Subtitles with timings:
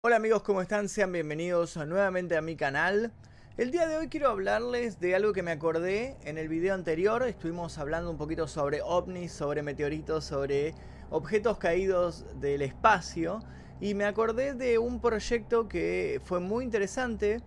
[0.00, 0.88] Hola amigos, ¿cómo están?
[0.88, 3.12] Sean bienvenidos nuevamente a mi canal.
[3.56, 7.24] El día de hoy quiero hablarles de algo que me acordé en el video anterior.
[7.24, 10.76] Estuvimos hablando un poquito sobre ovnis, sobre meteoritos, sobre
[11.10, 13.40] objetos caídos del espacio.
[13.80, 17.42] Y me acordé de un proyecto que fue muy interesante,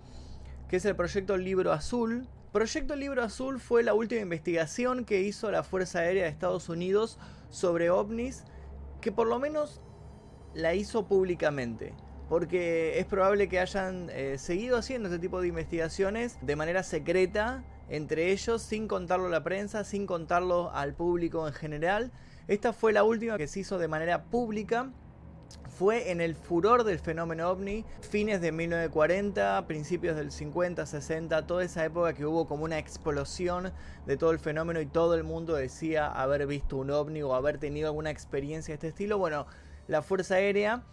[0.68, 2.28] que es el proyecto Libro Azul.
[2.52, 7.18] Proyecto Libro Azul fue la última investigación que hizo la Fuerza Aérea de Estados Unidos
[7.50, 8.44] sobre ovnis,
[9.00, 9.80] que por lo menos
[10.54, 11.94] la hizo públicamente
[12.32, 17.66] porque es probable que hayan eh, seguido haciendo este tipo de investigaciones de manera secreta
[17.90, 22.14] entre ellos, sin contarlo a la prensa, sin contarlo al público en general.
[22.48, 24.94] Esta fue la última que se hizo de manera pública.
[25.78, 31.66] Fue en el furor del fenómeno ovni, fines de 1940, principios del 50, 60, toda
[31.66, 33.74] esa época que hubo como una explosión
[34.06, 37.58] de todo el fenómeno y todo el mundo decía haber visto un ovni o haber
[37.58, 39.18] tenido alguna experiencia de este estilo.
[39.18, 39.48] Bueno,
[39.90, 40.86] la Fuerza Aérea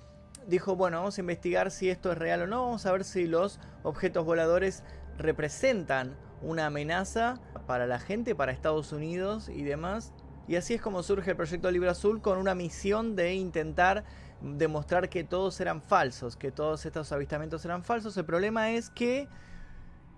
[0.49, 3.27] dijo, bueno, vamos a investigar si esto es real o no, vamos a ver si
[3.27, 4.83] los objetos voladores
[5.19, 10.13] representan una amenaza para la gente, para Estados Unidos y demás.
[10.47, 14.05] Y así es como surge el proyecto Libro Azul con una misión de intentar
[14.41, 18.17] demostrar que todos eran falsos, que todos estos avistamientos eran falsos.
[18.17, 19.29] El problema es que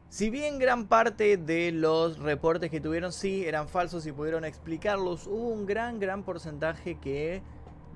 [0.08, 5.26] si bien gran parte de los reportes que tuvieron sí eran falsos y pudieron explicarlos,
[5.26, 7.42] hubo un gran, gran porcentaje que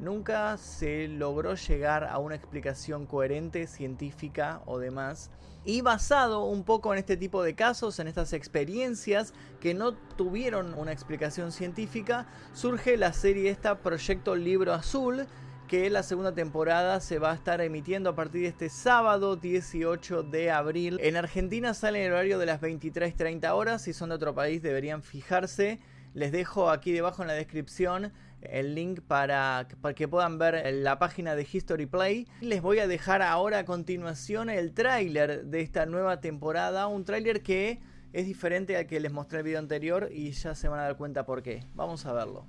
[0.01, 5.31] nunca se logró llegar a una explicación coherente, científica o demás.
[5.65, 10.75] Y basado un poco en este tipo de casos, en estas experiencias que no tuvieron
[10.75, 15.27] una explicación científica, surge la serie esta Proyecto Libro Azul,
[15.67, 20.23] que la segunda temporada se va a estar emitiendo a partir de este sábado 18
[20.25, 21.01] de abril.
[21.03, 24.63] En Argentina sale en el horario de las 23.30 horas, si son de otro país
[24.63, 25.81] deberían fijarse.
[26.15, 30.99] Les dejo aquí debajo en la descripción el link para, para, que puedan ver la
[31.01, 32.29] página de History Play.
[32.41, 37.43] Les voy a dejar ahora a continuación el tráiler de esta nueva temporada, un tráiler
[37.43, 37.81] que
[38.13, 40.97] es diferente al que les mostré el video anterior y ya se van a dar
[40.97, 41.65] cuenta por qué.
[41.75, 42.47] Vamos a verlo.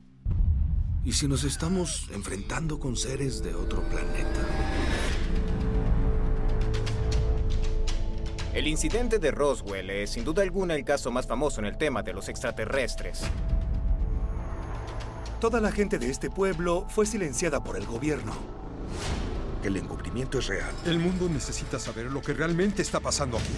[1.03, 4.41] ¿Y si nos estamos enfrentando con seres de otro planeta?
[8.53, 12.03] El incidente de Roswell es sin duda alguna el caso más famoso en el tema
[12.03, 13.23] de los extraterrestres.
[15.39, 18.33] Toda la gente de este pueblo fue silenciada por el gobierno.
[19.63, 20.71] El encubrimiento es real.
[20.85, 23.53] El mundo necesita saber lo que realmente está pasando aquí.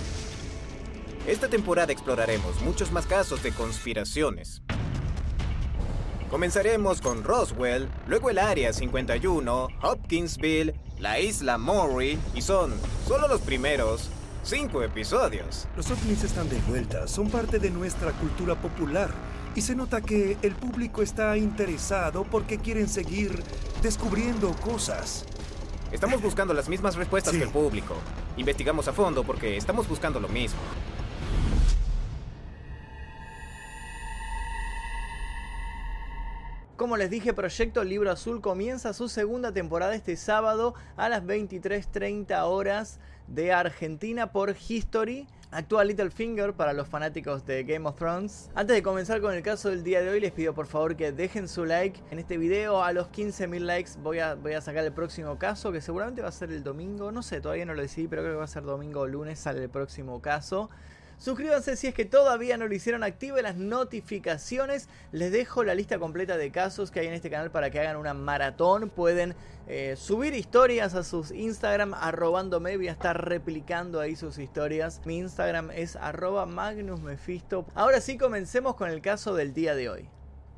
[1.28, 4.64] Esta temporada exploraremos muchos más casos de conspiraciones.
[6.32, 12.74] Comenzaremos con Roswell, luego el Área 51, Hopkinsville, la isla Maury y son
[13.08, 14.10] solo los primeros
[14.44, 15.68] cinco episodios.
[15.76, 19.12] Los ovnis están de vuelta, son parte de nuestra cultura popular
[19.58, 23.42] y se nota que el público está interesado porque quieren seguir
[23.82, 25.26] descubriendo cosas.
[25.92, 27.96] Estamos buscando las mismas respuestas que el público.
[28.38, 30.60] Investigamos a fondo porque estamos buscando lo mismo.
[36.76, 42.44] Como les dije, Proyecto Libro Azul comienza su segunda temporada este sábado a las 23.30
[42.44, 45.26] horas de Argentina por History.
[45.50, 48.50] Actúa Littlefinger para los fanáticos de Game of Thrones.
[48.54, 51.14] Antes de comenzar con el caso del día de hoy, les pido por favor que
[51.14, 52.84] dejen su like en este video.
[52.84, 56.28] A los 15.000 likes voy a, voy a sacar el próximo caso, que seguramente va
[56.28, 57.14] a ser el domingo.
[57.14, 59.40] No sé, todavía no lo decidí, pero creo que va a ser domingo o lunes
[59.40, 60.70] sale el próximo caso.
[61.20, 64.88] Suscríbanse si es que todavía no lo hicieron, activen las notificaciones.
[65.12, 67.98] Les dejo la lista completa de casos que hay en este canal para que hagan
[67.98, 68.92] una maratón.
[68.92, 69.36] Pueden
[69.68, 72.78] eh, subir historias a sus Instagram arrobándome.
[72.78, 75.02] Voy a estar replicando ahí sus historias.
[75.06, 77.66] Mi Instagram es arroba magnusmefisto.
[77.74, 80.10] Ahora sí, comencemos con el caso del día de hoy.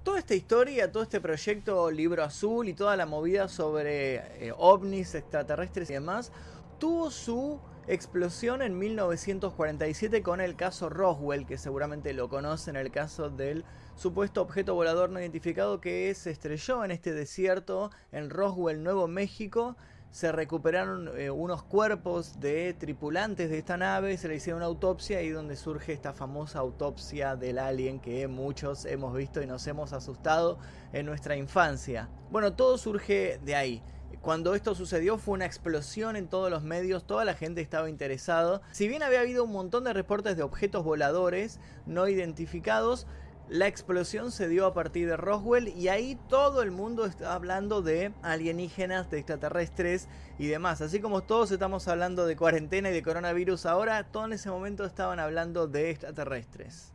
[0.03, 5.16] Toda esta historia, todo este proyecto Libro Azul y toda la movida sobre eh, ovnis,
[5.16, 6.34] extraterrestres y demás,
[6.80, 13.31] tuvo su explosión en 1947 con el caso Roswell, que seguramente lo conocen, el caso
[13.31, 19.07] del supuesto objeto volador no identificado que se estrelló en este desierto en Roswell, Nuevo
[19.07, 19.75] México.
[20.11, 25.23] Se recuperaron eh, unos cuerpos de tripulantes de esta nave, se le hicieron una autopsia
[25.23, 29.93] y donde surge esta famosa autopsia del alien que muchos hemos visto y nos hemos
[29.93, 30.59] asustado
[30.93, 32.08] en nuestra infancia.
[32.29, 33.84] Bueno, todo surge de ahí.
[34.21, 38.61] Cuando esto sucedió fue una explosión en todos los medios, toda la gente estaba interesada.
[38.71, 43.07] Si bien había habido un montón de reportes de objetos voladores no identificados,
[43.47, 47.81] la explosión se dio a partir de Roswell y ahí todo el mundo está hablando
[47.81, 50.81] de alienígenas, de extraterrestres y demás.
[50.81, 54.85] Así como todos estamos hablando de cuarentena y de coronavirus ahora, todos en ese momento
[54.85, 56.93] estaban hablando de extraterrestres.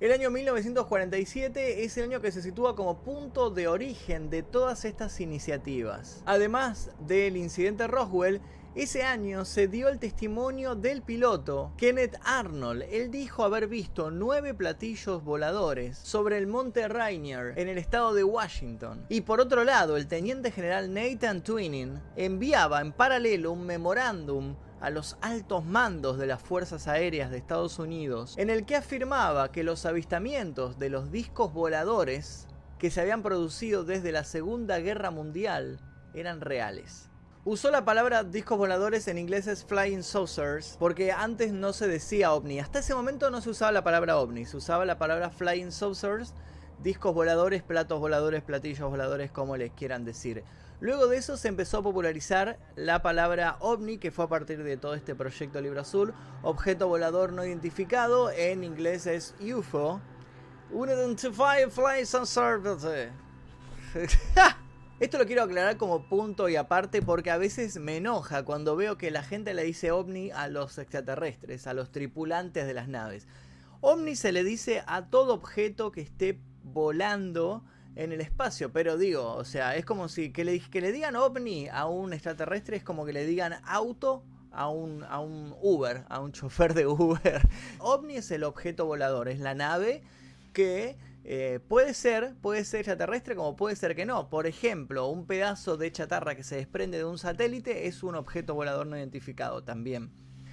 [0.00, 4.84] El año 1947 es el año que se sitúa como punto de origen de todas
[4.84, 6.20] estas iniciativas.
[6.26, 8.40] Además del incidente Roswell,
[8.74, 12.82] ese año se dio el testimonio del piloto Kenneth Arnold.
[12.90, 18.24] Él dijo haber visto nueve platillos voladores sobre el monte Rainier en el estado de
[18.24, 19.06] Washington.
[19.08, 24.90] Y por otro lado, el teniente general Nathan Twining enviaba en paralelo un memorándum a
[24.90, 29.64] los altos mandos de las Fuerzas Aéreas de Estados Unidos, en el que afirmaba que
[29.64, 32.46] los avistamientos de los discos voladores
[32.78, 35.80] que se habían producido desde la Segunda Guerra Mundial
[36.12, 37.08] eran reales.
[37.46, 42.34] Usó la palabra discos voladores en inglés es flying saucers, porque antes no se decía
[42.34, 42.60] ovni.
[42.60, 46.34] Hasta ese momento no se usaba la palabra ovni, se usaba la palabra flying saucers,
[46.82, 50.44] discos voladores, platos voladores, platillos voladores, como les quieran decir.
[50.84, 54.76] Luego de eso se empezó a popularizar la palabra ovni, que fue a partir de
[54.76, 60.02] todo este proyecto Libro Azul, objeto volador no identificado, en inglés es UFO.
[60.70, 62.60] Unidentified Flying Saucer.
[65.00, 68.98] Esto lo quiero aclarar como punto y aparte porque a veces me enoja cuando veo
[68.98, 73.26] que la gente le dice ovni a los extraterrestres, a los tripulantes de las naves.
[73.80, 77.64] Ovni se le dice a todo objeto que esté volando
[77.96, 81.16] en el espacio, pero digo, o sea, es como si que le, que le digan
[81.16, 86.04] ovni a un extraterrestre es como que le digan auto a un, a un Uber,
[86.08, 87.40] a un chofer de Uber.
[87.78, 90.02] ovni es el objeto volador, es la nave
[90.52, 94.28] que eh, puede ser, puede ser extraterrestre como puede ser que no.
[94.28, 98.54] Por ejemplo, un pedazo de chatarra que se desprende de un satélite es un objeto
[98.54, 100.10] volador no identificado también.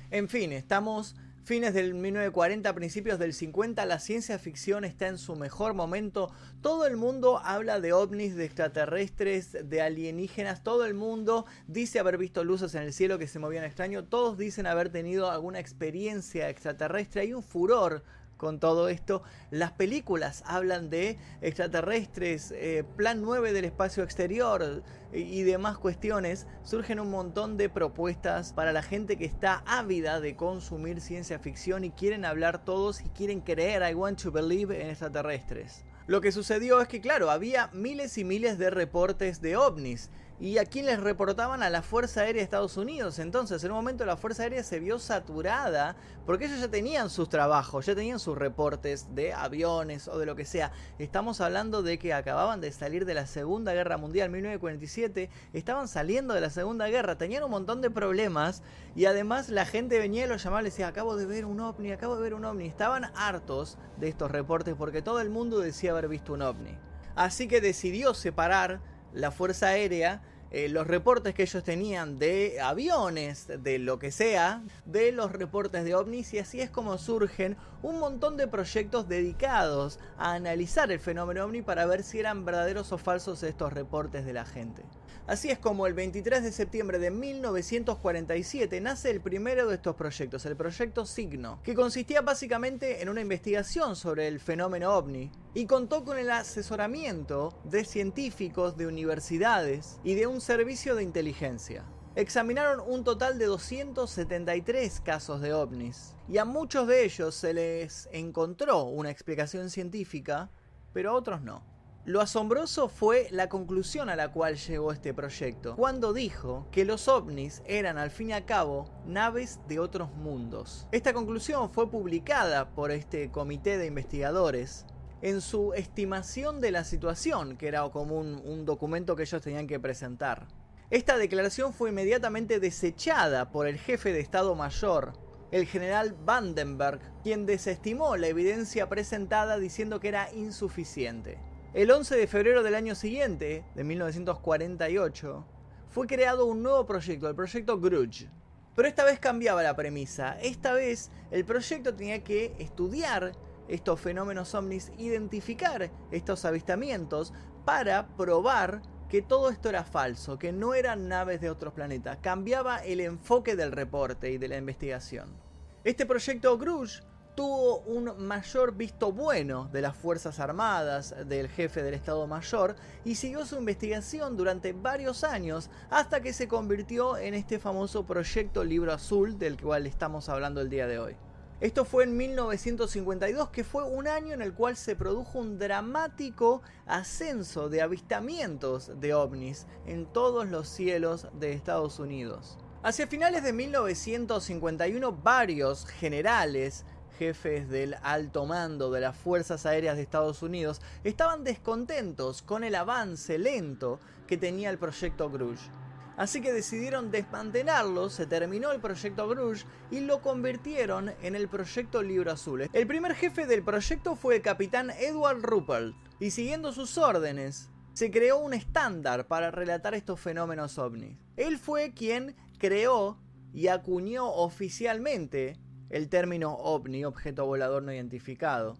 [0.10, 5.36] En fin, estamos fines del 1940, principios del 50, la ciencia ficción está en su
[5.36, 6.32] mejor momento.
[6.62, 10.64] Todo el mundo habla de ovnis, de extraterrestres, de alienígenas.
[10.64, 14.04] Todo el mundo dice haber visto luces en el cielo que se movían extraño.
[14.04, 17.22] Todos dicen haber tenido alguna experiencia extraterrestre.
[17.22, 18.04] Hay un furor
[18.42, 19.22] con todo esto.
[19.52, 24.82] Las películas hablan de extraterrestres, eh, plan 9 del espacio exterior
[25.14, 26.48] y demás cuestiones.
[26.64, 31.84] Surgen un montón de propuestas para la gente que está ávida de consumir ciencia ficción
[31.84, 35.86] y quieren hablar todos y quieren creer, I want to believe en extraterrestres.
[36.08, 40.10] Lo que sucedió es que, claro, había miles y miles de reportes de ovnis
[40.42, 43.20] y a quién les reportaban a la Fuerza Aérea de Estados Unidos.
[43.20, 45.96] Entonces, en un momento la Fuerza Aérea se vio saturada
[46.26, 50.36] porque ellos ya tenían sus trabajos, ya tenían sus reportes de aviones o de lo
[50.36, 50.72] que sea.
[50.98, 56.34] Estamos hablando de que acababan de salir de la Segunda Guerra Mundial, 1947, estaban saliendo
[56.34, 58.64] de la Segunda Guerra, tenían un montón de problemas
[58.96, 61.92] y además la gente venía y los llamaba y decía, acabo de ver un ovni,
[61.92, 62.66] acabo de ver un ovni.
[62.66, 66.76] Estaban hartos de estos reportes porque todo el mundo decía haber visto un ovni.
[67.16, 68.82] Así que decidió separar
[69.14, 74.62] la Fuerza Aérea eh, los reportes que ellos tenían de aviones, de lo que sea,
[74.86, 79.98] de los reportes de ovnis y así es como surgen un montón de proyectos dedicados
[80.18, 84.34] a analizar el fenómeno ovni para ver si eran verdaderos o falsos estos reportes de
[84.34, 84.84] la gente.
[85.32, 90.46] Así es como el 23 de septiembre de 1947 nace el primero de estos proyectos,
[90.46, 96.04] el proyecto Signo, que consistía básicamente en una investigación sobre el fenómeno ovni y contó
[96.04, 101.86] con el asesoramiento de científicos de universidades y de un servicio de inteligencia.
[102.16, 108.10] Examinaron un total de 273 casos de ovnis y a muchos de ellos se les
[108.12, 110.50] encontró una explicación científica,
[110.92, 111.71] pero a otros no.
[112.04, 117.08] Lo asombroso fue la conclusión a la cual llegó este proyecto, cuando dijo que los
[117.08, 120.88] ovnis eran al fin y al cabo naves de otros mundos.
[120.92, 124.88] Esta conclusión fue publicada por este comité de investigadores
[125.22, 129.80] en su estimación de la situación, que era como un, documento que ellos tenían que
[129.80, 130.48] presentar.
[130.90, 135.14] Esta declaración fue inmediatamente desechada por el jefe de Estado Mayor,
[135.52, 141.51] el general Vandenberg, quien desestimó la evidencia presentada diciendo que era insuficiente.
[141.74, 145.46] El 11 de febrero del año siguiente, de 1948,
[145.88, 148.28] fue creado un nuevo proyecto, el proyecto Grudge.
[148.76, 150.38] Pero esta vez cambiaba la premisa.
[150.42, 153.32] Esta vez el proyecto tenía que estudiar
[153.70, 157.32] estos fenómenos ovnis, identificar estos avistamientos
[157.64, 162.18] para probar que todo esto era falso, que no eran naves de otros planetas.
[162.18, 165.38] Cambiaba el enfoque del reporte y de la investigación.
[165.86, 167.02] Este proyecto Grudge
[167.36, 173.16] tuvo un mayor visto bueno de las Fuerzas Armadas, del jefe del Estado Mayor, y
[173.16, 178.94] siguió su investigación durante varios años hasta que se convirtió en este famoso proyecto Libro
[178.94, 181.16] Azul del cual estamos hablando el día de hoy.
[181.62, 186.64] Esto fue en 1952, que fue un año en el cual se produjo un dramático
[186.88, 192.58] ascenso de avistamientos de ovnis en todos los cielos de Estados Unidos.
[192.82, 196.84] Hacia finales de 1951, varios generales
[197.22, 202.74] jefes del alto mando de las Fuerzas Aéreas de Estados Unidos estaban descontentos con el
[202.74, 205.70] avance lento que tenía el proyecto Grudge.
[206.18, 212.02] Así que decidieron desmantelarlo, se terminó el proyecto Bruges y lo convirtieron en el proyecto
[212.02, 212.68] Libro Azul.
[212.74, 218.10] El primer jefe del proyecto fue el capitán Edward Ruppelt, y siguiendo sus órdenes, se
[218.10, 221.20] creó un estándar para relatar estos fenómenos ovnis.
[221.38, 223.20] Él fue quien creó
[223.54, 225.60] y acuñó oficialmente
[225.92, 228.78] el término ovni, objeto volador no identificado,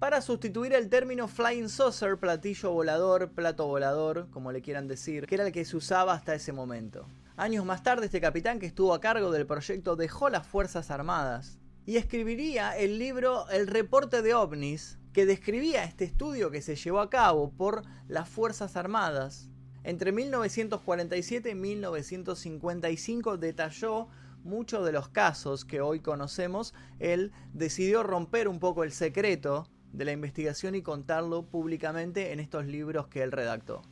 [0.00, 5.36] para sustituir el término flying saucer, platillo volador, plato volador, como le quieran decir, que
[5.36, 7.06] era el que se usaba hasta ese momento.
[7.36, 11.60] Años más tarde, este capitán que estuvo a cargo del proyecto dejó las Fuerzas Armadas
[11.86, 16.98] y escribiría el libro El reporte de ovnis, que describía este estudio que se llevó
[16.98, 19.48] a cabo por las Fuerzas Armadas.
[19.84, 24.08] Entre 1947 y 1955 detalló
[24.44, 26.74] muchos de los casos que hoy conocemos.
[26.98, 32.66] Él decidió romper un poco el secreto de la investigación y contarlo públicamente en estos
[32.66, 33.82] libros que él redactó.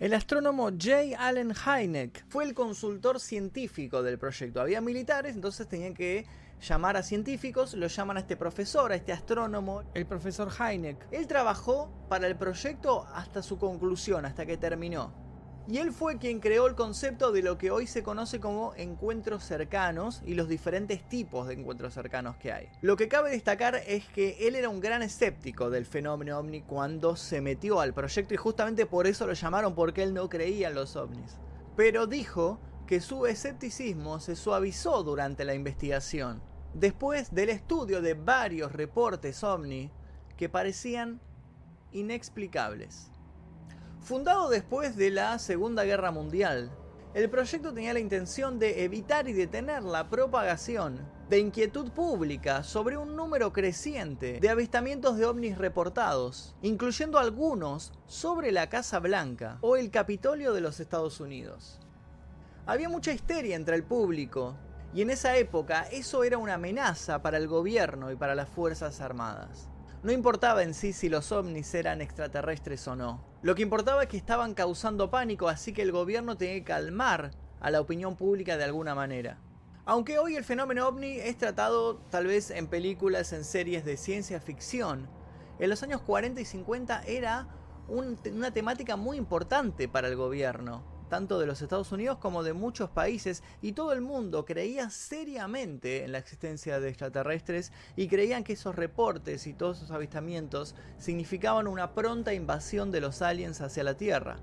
[0.00, 1.16] El astrónomo J.
[1.18, 4.60] Allen Hynek fue el consultor científico del proyecto.
[4.60, 6.26] Había militares, entonces tenían que
[6.60, 11.06] llamar a científicos, lo llaman a este profesor, a este astrónomo, el profesor Hynek.
[11.12, 15.23] Él trabajó para el proyecto hasta su conclusión, hasta que terminó.
[15.66, 19.44] Y él fue quien creó el concepto de lo que hoy se conoce como encuentros
[19.44, 22.68] cercanos y los diferentes tipos de encuentros cercanos que hay.
[22.82, 27.16] Lo que cabe destacar es que él era un gran escéptico del fenómeno ovni cuando
[27.16, 30.74] se metió al proyecto y justamente por eso lo llamaron porque él no creía en
[30.74, 31.38] los ovnis.
[31.76, 36.42] Pero dijo que su escepticismo se suavizó durante la investigación,
[36.74, 39.90] después del estudio de varios reportes ovni
[40.36, 41.22] que parecían
[41.92, 43.10] inexplicables.
[44.04, 46.70] Fundado después de la Segunda Guerra Mundial,
[47.14, 52.98] el proyecto tenía la intención de evitar y detener la propagación de inquietud pública sobre
[52.98, 59.74] un número creciente de avistamientos de ovnis reportados, incluyendo algunos sobre la Casa Blanca o
[59.74, 61.80] el Capitolio de los Estados Unidos.
[62.66, 64.54] Había mucha histeria entre el público,
[64.92, 69.00] y en esa época eso era una amenaza para el gobierno y para las Fuerzas
[69.00, 69.70] Armadas.
[70.04, 73.24] No importaba en sí si los ovnis eran extraterrestres o no.
[73.40, 77.30] Lo que importaba es que estaban causando pánico, así que el gobierno tenía que calmar
[77.58, 79.38] a la opinión pública de alguna manera.
[79.86, 84.42] Aunque hoy el fenómeno ovni es tratado tal vez en películas, en series de ciencia
[84.42, 85.08] ficción,
[85.58, 87.48] en los años 40 y 50 era
[87.88, 92.90] una temática muy importante para el gobierno tanto de los Estados Unidos como de muchos
[92.90, 98.54] países, y todo el mundo creía seriamente en la existencia de extraterrestres y creían que
[98.54, 103.96] esos reportes y todos esos avistamientos significaban una pronta invasión de los aliens hacia la
[103.96, 104.38] Tierra.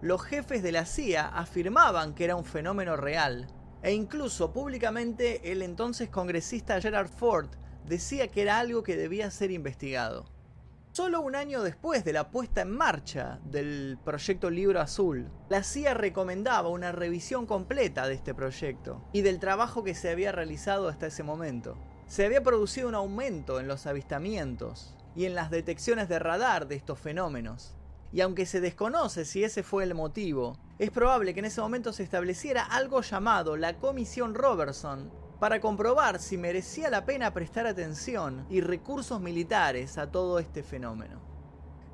[0.00, 3.48] Los jefes de la CIA afirmaban que era un fenómeno real,
[3.82, 7.48] e incluso públicamente el entonces congresista Gerard Ford
[7.84, 10.31] decía que era algo que debía ser investigado.
[10.92, 15.94] Solo un año después de la puesta en marcha del proyecto Libro Azul, la CIA
[15.94, 21.06] recomendaba una revisión completa de este proyecto y del trabajo que se había realizado hasta
[21.06, 21.78] ese momento.
[22.06, 26.74] Se había producido un aumento en los avistamientos y en las detecciones de radar de
[26.74, 27.74] estos fenómenos.
[28.12, 31.94] Y aunque se desconoce si ese fue el motivo, es probable que en ese momento
[31.94, 35.10] se estableciera algo llamado la Comisión Robertson
[35.42, 41.20] para comprobar si merecía la pena prestar atención y recursos militares a todo este fenómeno.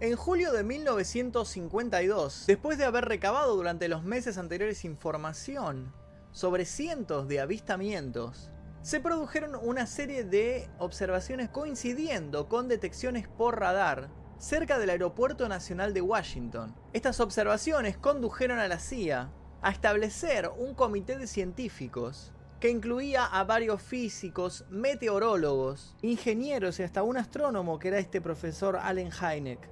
[0.00, 5.94] En julio de 1952, después de haber recabado durante los meses anteriores información
[6.30, 8.50] sobre cientos de avistamientos,
[8.82, 15.94] se produjeron una serie de observaciones coincidiendo con detecciones por radar cerca del Aeropuerto Nacional
[15.94, 16.76] de Washington.
[16.92, 23.44] Estas observaciones condujeron a la CIA a establecer un comité de científicos que incluía a
[23.44, 29.70] varios físicos, meteorólogos, ingenieros y hasta un astrónomo que era este profesor Allen Hynek.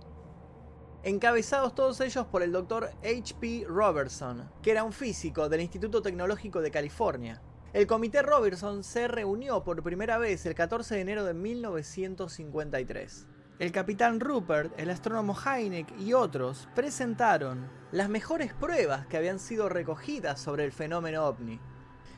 [1.02, 3.64] Encabezados todos ellos por el doctor H.P.
[3.68, 7.42] Robertson, que era un físico del Instituto Tecnológico de California.
[7.72, 13.26] El comité Robertson se reunió por primera vez el 14 de enero de 1953.
[13.58, 19.68] El capitán Rupert, el astrónomo Hynek y otros presentaron las mejores pruebas que habían sido
[19.68, 21.58] recogidas sobre el fenómeno ovni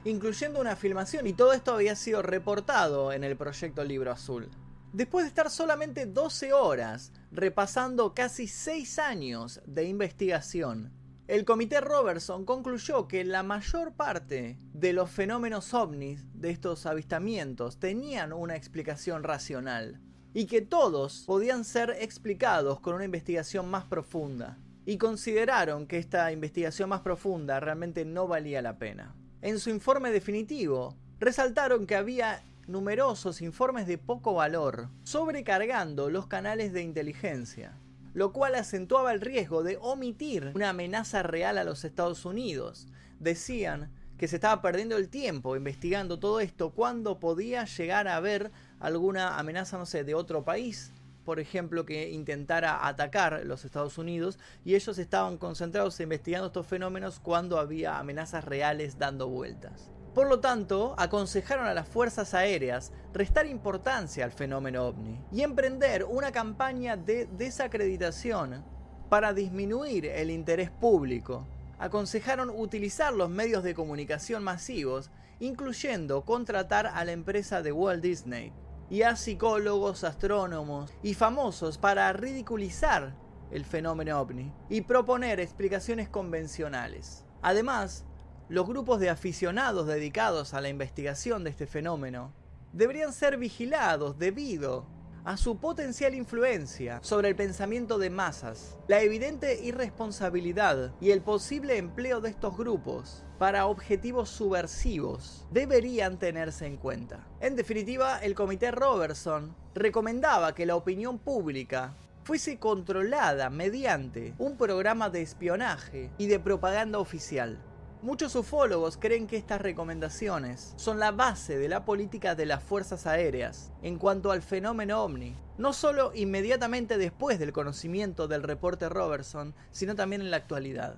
[0.05, 4.49] incluyendo una filmación, y todo esto había sido reportado en el proyecto Libro Azul.
[4.93, 10.93] Después de estar solamente 12 horas repasando casi 6 años de investigación,
[11.27, 17.79] el comité Robertson concluyó que la mayor parte de los fenómenos ovnis de estos avistamientos
[17.79, 20.01] tenían una explicación racional
[20.33, 24.57] y que todos podían ser explicados con una investigación más profunda.
[24.87, 29.15] Y consideraron que esta investigación más profunda realmente no valía la pena.
[29.41, 36.73] En su informe definitivo, resaltaron que había numerosos informes de poco valor, sobrecargando los canales
[36.73, 37.73] de inteligencia.
[38.15, 42.89] lo cual acentuaba el riesgo de omitir una amenaza real a los Estados Unidos.
[43.21, 48.51] Decían que se estaba perdiendo el tiempo investigando todo esto cuando podía llegar a haber
[48.81, 50.93] alguna amenaza, no sé, de otro país,
[51.29, 57.21] por ejemplo, que intentara atacar los Estados Unidos y ellos estaban concentrados investigando estos fenómenos
[57.21, 59.91] cuando había amenazas reales dando vueltas.
[60.15, 66.05] Por lo tanto, aconsejaron a las fuerzas aéreas restar importancia al fenómeno ovni y emprender
[66.05, 68.65] una campaña de desacreditación
[69.11, 71.47] para disminuir el interés público.
[71.79, 78.51] Aconsejaron utilizar los medios de comunicación masivos, incluyendo contratar a la empresa de Walt Disney
[78.91, 83.15] y a psicólogos, astrónomos y famosos para ridiculizar
[83.51, 87.25] el fenómeno ovni y proponer explicaciones convencionales.
[87.43, 88.05] Además,
[88.49, 92.33] los grupos de aficionados dedicados a la investigación de este fenómeno
[92.73, 94.87] deberían ser vigilados debido
[95.29, 101.77] a su potencial influencia sobre el pensamiento de masas, la evidente irresponsabilidad y el posible
[101.77, 107.29] empleo de estos grupos para objetivos subversivos deberían tenerse en cuenta.
[107.41, 111.95] En definitiva, el comité Robertson recomendaba que la opinión pública
[112.25, 117.59] fuese controlada mediante un programa de espionaje y de propaganda oficial
[118.01, 123.09] Muchos ufólogos creen que estas recomendaciones son la base de la política de las fuerzas
[123.09, 129.53] aéreas en cuanto al fenómeno ovni, no solo inmediatamente después del conocimiento del reporte Robertson,
[129.73, 130.95] sino también en la actualidad.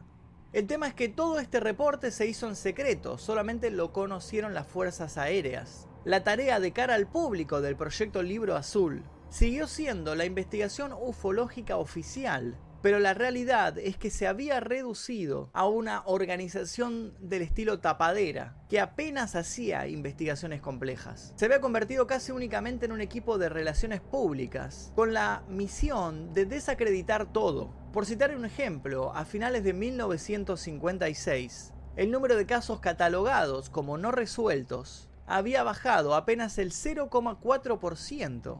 [0.53, 4.67] El tema es que todo este reporte se hizo en secreto, solamente lo conocieron las
[4.67, 5.89] fuerzas aéreas.
[6.05, 11.79] La tarea de cara al público del proyecto Libro Azul siguió siendo la investigación ufológica
[11.79, 18.57] oficial pero la realidad es que se había reducido a una organización del estilo tapadera,
[18.69, 21.33] que apenas hacía investigaciones complejas.
[21.37, 26.47] Se había convertido casi únicamente en un equipo de relaciones públicas, con la misión de
[26.47, 27.75] desacreditar todo.
[27.93, 34.11] Por citar un ejemplo, a finales de 1956, el número de casos catalogados como no
[34.11, 38.59] resueltos había bajado apenas el 0,4%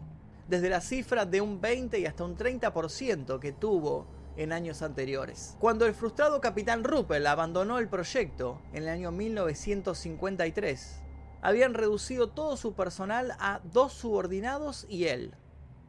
[0.51, 4.09] desde la cifra de un 20 y hasta un 30% que tuvo
[4.43, 5.57] en años anteriores.
[5.59, 11.03] Cuando el frustrado capitán Ruppel abandonó el proyecto en el año 1953,
[11.43, 15.35] habían reducido todo su personal a dos subordinados y él.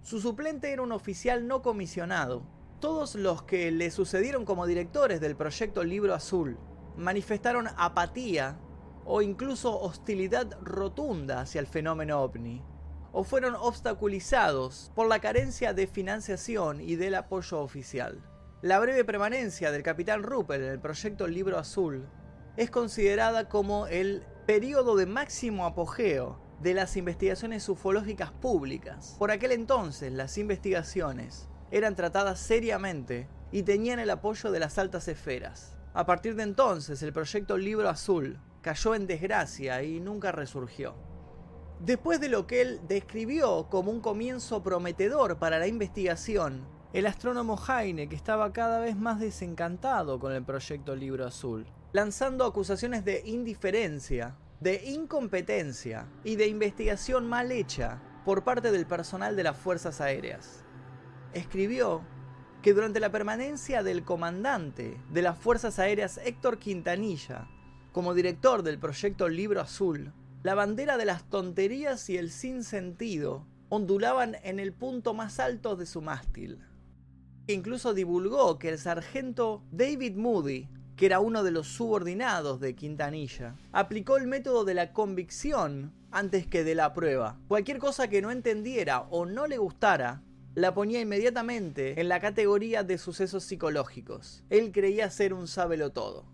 [0.01, 2.43] Su suplente era un oficial no comisionado.
[2.79, 6.57] Todos los que le sucedieron como directores del proyecto Libro Azul
[6.97, 8.59] manifestaron apatía
[9.05, 12.61] o incluso hostilidad rotunda hacia el fenómeno ovni
[13.13, 18.21] o fueron obstaculizados por la carencia de financiación y del apoyo oficial.
[18.61, 22.07] La breve permanencia del capitán Ruppel en el proyecto Libro Azul
[22.57, 29.15] es considerada como el periodo de máximo apogeo de las investigaciones ufológicas públicas.
[29.17, 35.07] Por aquel entonces las investigaciones eran tratadas seriamente y tenían el apoyo de las altas
[35.07, 35.75] esferas.
[35.95, 40.93] A partir de entonces el proyecto Libro Azul cayó en desgracia y nunca resurgió.
[41.79, 47.57] Después de lo que él describió como un comienzo prometedor para la investigación, el astrónomo
[47.57, 54.35] Heine estaba cada vez más desencantado con el proyecto Libro Azul, lanzando acusaciones de indiferencia,
[54.59, 60.65] de incompetencia y de investigación mal hecha por parte del personal de las Fuerzas Aéreas.
[61.33, 62.01] Escribió
[62.61, 67.47] que durante la permanencia del comandante de las Fuerzas Aéreas Héctor Quintanilla
[67.93, 70.11] como director del proyecto Libro Azul,
[70.43, 75.85] la bandera de las tonterías y el sinsentido ondulaban en el punto más alto de
[75.85, 76.59] su mástil.
[77.47, 83.55] Incluso divulgó que el sargento David Moody, que era uno de los subordinados de Quintanilla,
[83.71, 87.39] aplicó el método de la convicción antes que de la prueba.
[87.47, 90.21] Cualquier cosa que no entendiera o no le gustara,
[90.53, 94.43] la ponía inmediatamente en la categoría de sucesos psicológicos.
[94.49, 96.25] Él creía ser un sábelo todo.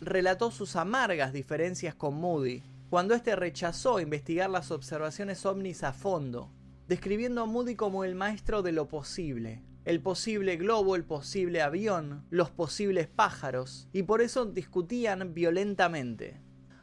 [0.00, 6.50] Relató sus amargas diferencias con Moody cuando éste rechazó investigar las observaciones ovnis a fondo,
[6.88, 12.24] describiendo a Moody como el maestro de lo posible, el posible globo, el posible avión,
[12.30, 16.40] los posibles pájaros, y por eso discutían violentamente.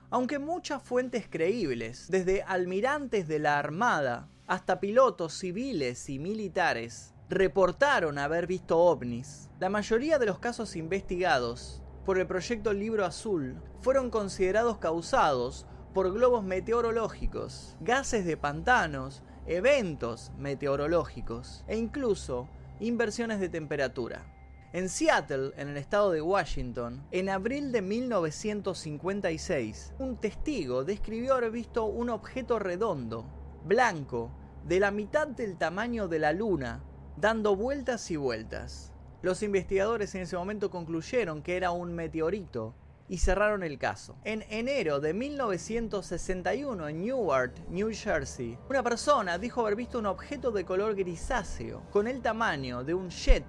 [0.09, 8.17] Aunque muchas fuentes creíbles, desde almirantes de la Armada hasta pilotos civiles y militares, reportaron
[8.17, 14.09] haber visto ovnis, la mayoría de los casos investigados por el proyecto Libro Azul fueron
[14.09, 22.49] considerados causados por globos meteorológicos, gases de pantanos, eventos meteorológicos e incluso
[22.79, 24.25] inversiones de temperatura.
[24.71, 31.49] En Seattle, en el estado de Washington, en abril de 1956, un testigo describió haber
[31.49, 33.25] visto un objeto redondo,
[33.65, 34.31] blanco,
[34.65, 36.83] de la mitad del tamaño de la luna,
[37.17, 38.93] dando vueltas y vueltas.
[39.21, 42.75] Los investigadores en ese momento concluyeron que era un meteorito
[43.09, 44.15] y cerraron el caso.
[44.23, 50.51] En enero de 1961 en Newark, New Jersey, una persona dijo haber visto un objeto
[50.51, 53.43] de color grisáceo con el tamaño de un jet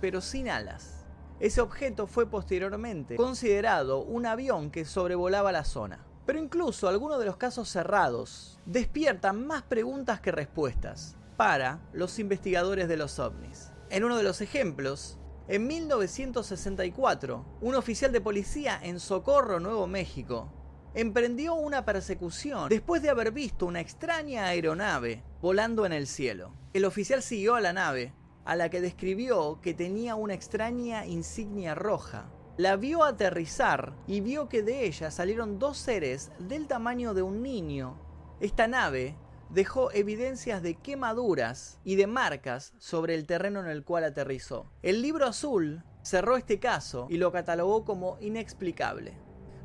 [0.00, 1.04] pero sin alas.
[1.38, 6.04] Ese objeto fue posteriormente considerado un avión que sobrevolaba la zona.
[6.26, 12.88] Pero incluso algunos de los casos cerrados despiertan más preguntas que respuestas para los investigadores
[12.88, 13.70] de los ovnis.
[13.90, 20.52] En uno de los ejemplos, en 1964, un oficial de policía en Socorro, Nuevo México,
[20.94, 26.54] emprendió una persecución después de haber visto una extraña aeronave volando en el cielo.
[26.72, 31.74] El oficial siguió a la nave, a la que describió que tenía una extraña insignia
[31.74, 32.30] roja.
[32.56, 37.42] La vio aterrizar y vio que de ella salieron dos seres del tamaño de un
[37.42, 37.96] niño.
[38.40, 39.16] Esta nave
[39.52, 44.72] dejó evidencias de quemaduras y de marcas sobre el terreno en el cual aterrizó.
[44.82, 49.12] El libro azul cerró este caso y lo catalogó como inexplicable.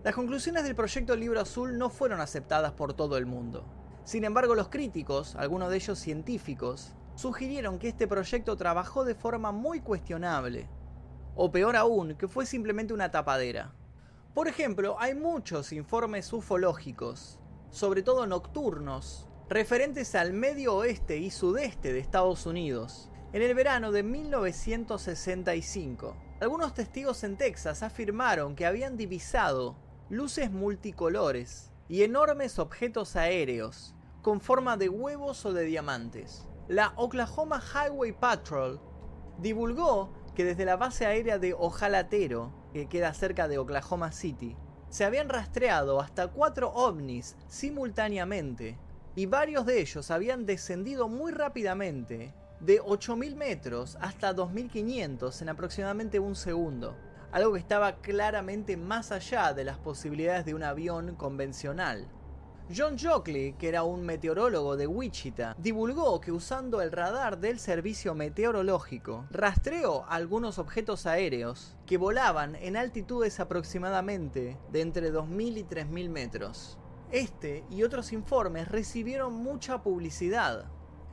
[0.04, 3.65] Las conclusiones del proyecto Libro Azul no fueron aceptadas por todo el mundo.
[4.04, 9.52] Sin embargo, los críticos, algunos de ellos científicos, sugirieron que este proyecto trabajó de forma
[9.52, 10.69] muy cuestionable,
[11.36, 13.73] o peor aún, que fue simplemente una tapadera.
[14.34, 21.94] Por ejemplo, hay muchos informes ufológicos, sobre todo nocturnos, referentes al medio oeste y sudeste
[21.94, 26.18] de Estados Unidos, en el verano de 1965.
[26.42, 29.78] Algunos testigos en Texas afirmaron que habían divisado
[30.10, 36.46] luces multicolores y enormes objetos aéreos con forma de huevos o de diamantes.
[36.68, 38.82] La Oklahoma Highway Patrol
[39.40, 44.58] divulgó que desde la base aérea de Ojalatero, que queda cerca de Oklahoma City,
[44.90, 48.78] se habían rastreado hasta cuatro ovnis simultáneamente
[49.18, 56.20] y varios de ellos habían descendido muy rápidamente, de 8.000 metros hasta 2.500 en aproximadamente
[56.20, 56.96] un segundo,
[57.32, 62.08] algo que estaba claramente más allá de las posibilidades de un avión convencional.
[62.76, 68.14] John Jockley, que era un meteorólogo de Wichita, divulgó que usando el radar del servicio
[68.14, 76.10] meteorológico, rastreó algunos objetos aéreos que volaban en altitudes aproximadamente de entre 2.000 y 3.000
[76.10, 76.78] metros.
[77.12, 80.65] Este y otros informes recibieron mucha publicidad.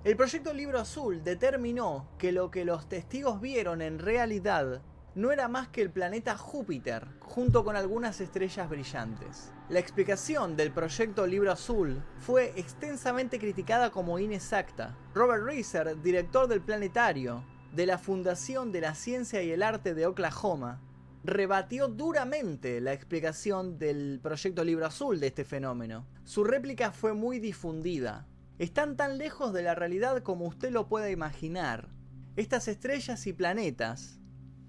[0.03, 4.83] El proyecto Libro Azul determinó que lo que los testigos vieron en realidad
[5.15, 9.53] no era más que el planeta Júpiter, junto con algunas estrellas brillantes.
[9.69, 14.99] La explicación del proyecto Libro Azul fue extensamente criticada como inexacta.
[15.15, 20.07] Robert Reiser, director del planetario de la Fundación de la Ciencia y el Arte de
[20.07, 20.81] Oklahoma,
[21.25, 26.07] rebatió duramente la explicación del proyecto Libro Azul de este fenómeno.
[26.25, 28.29] Su réplica fue muy difundida.
[28.59, 31.89] Están tan lejos de la realidad como usted lo pueda imaginar.
[32.37, 34.21] Estas estrellas y planetas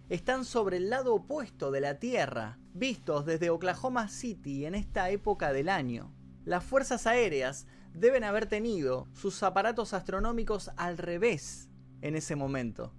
[0.08, 5.52] están sobre el lado opuesto de la Tierra, vistos desde Oklahoma City en esta época
[5.52, 6.14] del año.
[6.46, 11.70] Las fuerzas aéreas deben haber tenido sus aparatos astronómicos al revés
[12.02, 12.94] en ese momento.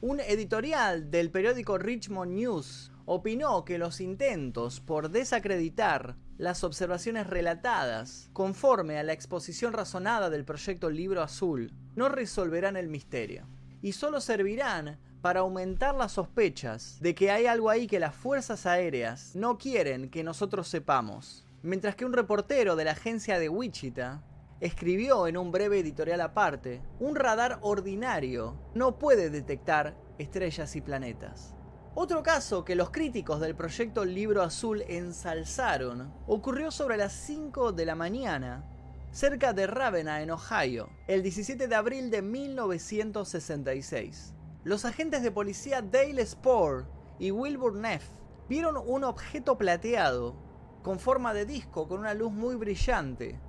[0.00, 8.30] Un editorial del periódico Richmond News opinó que los intentos por desacreditar las observaciones relatadas
[8.32, 13.48] conforme a la exposición razonada del proyecto Libro Azul no resolverán el misterio
[13.82, 18.66] y solo servirán para aumentar las sospechas de que hay algo ahí que las fuerzas
[18.66, 21.44] aéreas no quieren que nosotros sepamos.
[21.64, 24.22] Mientras que un reportero de la agencia de Wichita
[24.60, 31.54] escribió en un breve editorial aparte, un radar ordinario no puede detectar estrellas y planetas.
[31.94, 37.86] Otro caso que los críticos del proyecto Libro Azul ensalzaron ocurrió sobre las 5 de
[37.86, 38.64] la mañana,
[39.10, 44.34] cerca de Ravenna, en Ohio, el 17 de abril de 1966.
[44.64, 46.84] Los agentes de policía Dale Spore
[47.18, 48.04] y Wilbur Neff
[48.48, 50.36] vieron un objeto plateado
[50.82, 53.40] con forma de disco con una luz muy brillante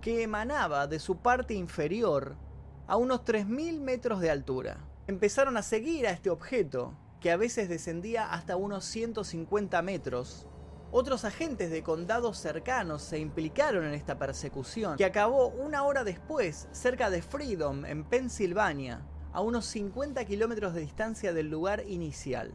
[0.00, 2.36] que emanaba de su parte inferior
[2.86, 4.78] a unos 3.000 metros de altura.
[5.06, 10.46] Empezaron a seguir a este objeto, que a veces descendía hasta unos 150 metros.
[10.90, 16.68] Otros agentes de condados cercanos se implicaron en esta persecución, que acabó una hora después
[16.72, 22.54] cerca de Freedom, en Pensilvania, a unos 50 kilómetros de distancia del lugar inicial.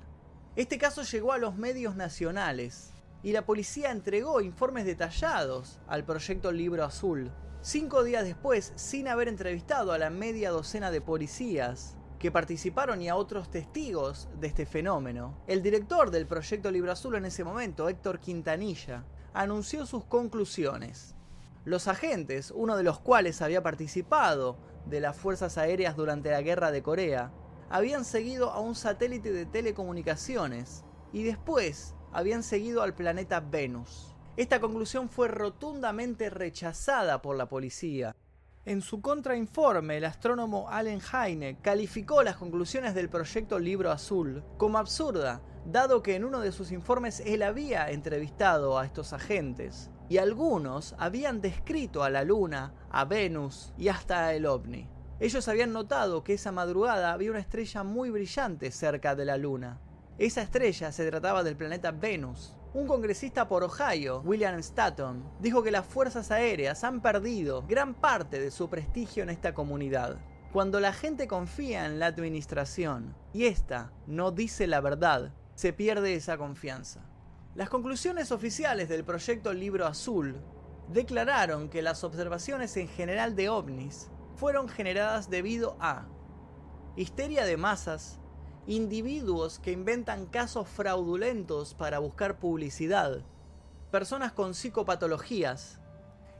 [0.55, 2.92] Este caso llegó a los medios nacionales,
[3.23, 7.31] y la policía entregó informes detallados al proyecto Libro Azul.
[7.61, 13.07] Cinco días después, sin haber entrevistado a la media docena de policías que participaron y
[13.07, 17.87] a otros testigos de este fenómeno, el director del proyecto Libro Azul en ese momento,
[17.87, 21.15] Héctor Quintanilla, anunció sus conclusiones.
[21.63, 26.71] Los agentes, uno de los cuales había participado de las Fuerzas Aéreas durante la Guerra
[26.71, 27.31] de Corea,
[27.69, 30.83] habían seguido a un satélite de telecomunicaciones
[31.13, 34.15] y después habían seguido al planeta Venus.
[34.37, 38.15] Esta conclusión fue rotundamente rechazada por la policía.
[38.65, 44.77] En su contrainforme, el astrónomo Allen Heine calificó las conclusiones del proyecto Libro Azul como
[44.77, 50.17] absurda, dado que en uno de sus informes él había entrevistado a estos agentes y
[50.17, 54.89] algunos habían descrito a la Luna, a Venus y hasta el ovni.
[55.19, 59.79] Ellos habían notado que esa madrugada había una estrella muy brillante cerca de la Luna.
[60.23, 62.55] Esa estrella se trataba del planeta Venus.
[62.73, 68.39] Un congresista por Ohio, William Stanton, dijo que las fuerzas aéreas han perdido gran parte
[68.39, 70.21] de su prestigio en esta comunidad.
[70.53, 76.15] Cuando la gente confía en la administración y ésta no dice la verdad, se pierde
[76.15, 77.01] esa confianza.
[77.53, 80.39] Las conclusiones oficiales del proyecto Libro Azul
[80.87, 86.05] declararon que las observaciones en general de ovnis fueron generadas debido a
[86.95, 88.21] histeria de masas,
[88.67, 93.21] individuos que inventan casos fraudulentos para buscar publicidad,
[93.91, 95.79] personas con psicopatologías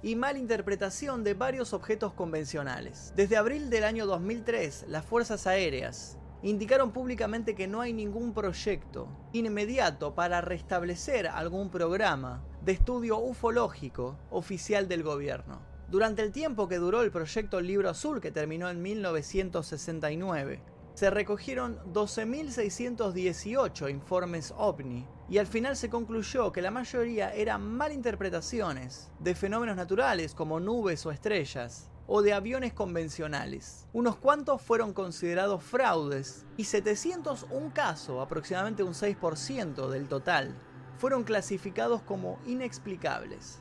[0.01, 3.13] y malinterpretación de varios objetos convencionales.
[3.15, 9.07] Desde abril del año 2003, las Fuerzas Aéreas indicaron públicamente que no hay ningún proyecto
[9.31, 15.61] inmediato para restablecer algún programa de estudio ufológico oficial del gobierno.
[15.89, 21.79] Durante el tiempo que duró el proyecto Libro Azul, que terminó en 1969, se recogieron
[21.91, 29.75] 12.618 informes ovni y al final se concluyó que la mayoría eran malinterpretaciones de fenómenos
[29.75, 33.87] naturales como nubes o estrellas, o de aviones convencionales.
[33.93, 40.55] Unos cuantos fueron considerados fraudes y 701 casos, aproximadamente un 6% del total,
[40.97, 43.59] fueron clasificados como inexplicables.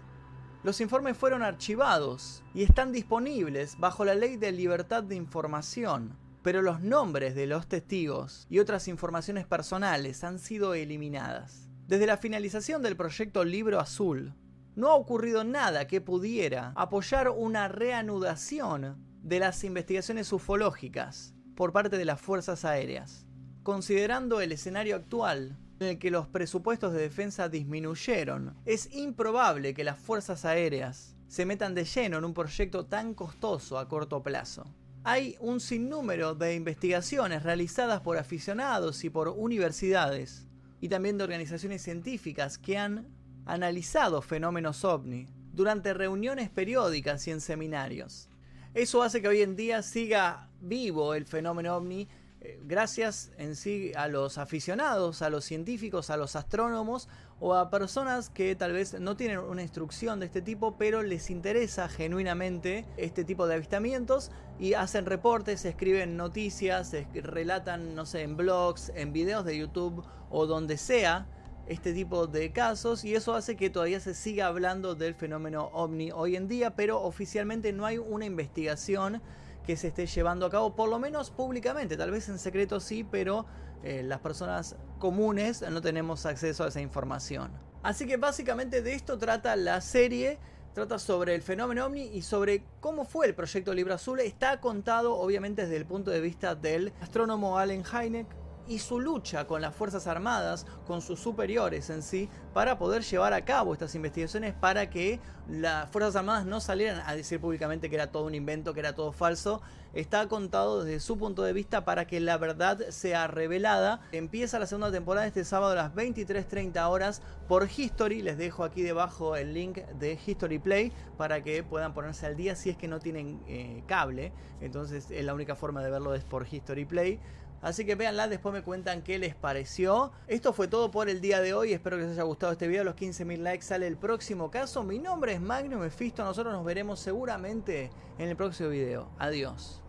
[0.64, 6.62] Los informes fueron archivados y están disponibles bajo la ley de libertad de información, pero
[6.62, 11.68] los nombres de los testigos y otras informaciones personales han sido eliminadas.
[11.86, 14.34] Desde la finalización del proyecto Libro Azul,
[14.74, 21.98] no ha ocurrido nada que pudiera apoyar una reanudación de las investigaciones ufológicas por parte
[21.98, 23.26] de las fuerzas aéreas.
[23.62, 29.84] Considerando el escenario actual en el que los presupuestos de defensa disminuyeron, es improbable que
[29.84, 34.64] las fuerzas aéreas se metan de lleno en un proyecto tan costoso a corto plazo.
[35.04, 40.46] Hay un sinnúmero de investigaciones realizadas por aficionados y por universidades,
[40.80, 43.08] y también de organizaciones científicas que han
[43.44, 48.28] analizado fenómenos ovni durante reuniones periódicas y en seminarios.
[48.74, 52.06] Eso hace que hoy en día siga vivo el fenómeno ovni
[52.40, 57.08] eh, gracias en sí a los aficionados, a los científicos, a los astrónomos
[57.44, 61.28] o a personas que tal vez no tienen una instrucción de este tipo, pero les
[61.28, 68.36] interesa genuinamente este tipo de avistamientos y hacen reportes, escriben noticias, relatan, no sé, en
[68.36, 71.26] blogs, en videos de YouTube o donde sea
[71.66, 76.12] este tipo de casos y eso hace que todavía se siga hablando del fenómeno ovni
[76.12, 79.20] hoy en día, pero oficialmente no hay una investigación
[79.66, 83.02] que se esté llevando a cabo, por lo menos públicamente, tal vez en secreto sí,
[83.02, 83.46] pero
[83.82, 87.50] eh, las personas comunes no tenemos acceso a esa información.
[87.82, 90.38] Así que básicamente de esto trata la serie,
[90.74, 94.20] trata sobre el fenómeno ovni y sobre cómo fue el proyecto Libro Azul.
[94.20, 98.28] Está contado obviamente desde el punto de vista del astrónomo Allen Hynek,
[98.66, 103.32] y su lucha con las Fuerzas Armadas, con sus superiores en sí, para poder llevar
[103.32, 107.96] a cabo estas investigaciones para que las Fuerzas Armadas no salieran a decir públicamente que
[107.96, 109.60] era todo un invento, que era todo falso.
[109.92, 114.00] Está contado desde su punto de vista para que la verdad sea revelada.
[114.12, 118.22] Empieza la segunda temporada este sábado a las 23.30 horas por History.
[118.22, 122.56] Les dejo aquí debajo el link de History Play para que puedan ponerse al día
[122.56, 124.32] si es que no tienen eh, cable.
[124.60, 127.20] Entonces es la única forma de verlo es por History Play.
[127.62, 130.12] Así que véanla, después me cuentan qué les pareció.
[130.26, 131.72] Esto fue todo por el día de hoy.
[131.72, 132.82] Espero que les haya gustado este video.
[132.82, 134.82] Los 15.000 likes sale el próximo caso.
[134.82, 136.24] Mi nombre es Magnum Mephisto.
[136.24, 139.08] Nosotros nos veremos seguramente en el próximo video.
[139.18, 139.81] Adiós.